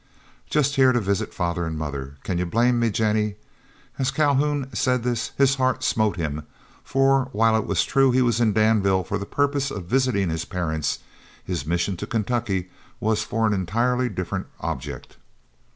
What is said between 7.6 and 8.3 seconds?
was true he